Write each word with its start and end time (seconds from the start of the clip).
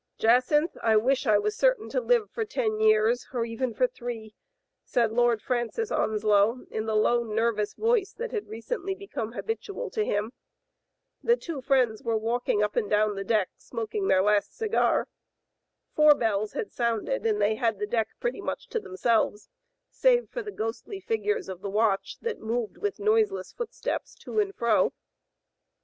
"Jadynth, 0.17 0.75
I 0.81 0.97
wish 0.97 1.27
I 1.27 1.37
was 1.37 1.55
certain 1.55 1.87
to 1.89 2.01
live 2.01 2.31
for 2.31 2.43
ten 2.43 2.79
years 2.79 3.27
or 3.33 3.45
even 3.45 3.71
for 3.75 3.85
three,^* 3.85 4.33
said 4.83 5.11
Lord 5.11 5.43
Francis 5.43 5.91
On 5.91 6.17
slow, 6.19 6.65
in 6.71 6.87
the 6.87 6.95
low, 6.95 7.23
nerveless 7.23 7.75
voice 7.75 8.11
that 8.13 8.31
had 8.31 8.47
recently 8.47 8.95
become 8.95 9.33
habitual 9.33 9.91
to 9.91 10.03
him. 10.03 10.33
The 11.21 11.37
two 11.37 11.61
friends 11.61 12.01
were 12.01 12.13
Digitized 12.15 12.15
by 12.17 12.17
Google 12.17 12.17
H. 12.17 12.17
W. 12.17 12.17
LUCY. 12.17 12.19
2$! 12.19 12.21
walking 12.59 12.63
up 12.63 12.75
and 12.75 12.89
down 12.89 13.15
the 13.15 13.23
deck 13.23 13.49
smoking 13.57 14.07
their 14.07 14.23
last 14.23 14.57
cigar. 14.57 15.07
Four 15.93 16.15
bells 16.15 16.53
had 16.53 16.71
sounded 16.71 17.23
and 17.27 17.39
they 17.39 17.53
had 17.53 17.77
the 17.77 17.85
deck 17.85 18.07
pretty 18.19 18.41
much 18.41 18.69
to 18.69 18.79
themselves, 18.79 19.49
save 19.91 20.31
for 20.31 20.41
the 20.41 20.49
ghostly 20.51 20.99
figures 20.99 21.47
of 21.47 21.61
the 21.61 21.69
watch 21.69 22.17
that 22.23 22.39
moved 22.39 22.77
with 22.79 22.97
noiseless 22.97 23.53
footsteps 23.53 24.15
to 24.15 24.39
and 24.39 24.55
fro. 24.55 24.93